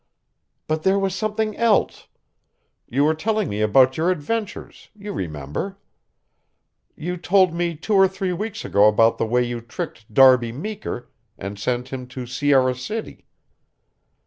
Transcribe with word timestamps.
"But 0.65 0.81
there 0.81 0.97
was 0.97 1.13
something 1.13 1.55
else. 1.57 2.07
You 2.89 3.03
were 3.03 3.13
telling 3.13 3.47
me 3.49 3.61
about 3.61 3.97
your 3.97 4.09
adventures, 4.09 4.89
you 4.95 5.13
remember. 5.13 5.77
You 6.95 7.17
told 7.17 7.53
me 7.53 7.75
two 7.75 7.93
or 7.93 8.07
three 8.07 8.33
weeks 8.33 8.65
ago 8.65 8.87
about 8.87 9.19
the 9.19 9.27
way 9.27 9.43
you 9.43 9.61
tricked 9.61 10.11
Darby 10.11 10.51
Meeker 10.51 11.11
and 11.37 11.59
sent 11.59 11.89
him 11.89 12.07
to 12.07 12.25
Sierra 12.25 12.73
City." 12.73 13.27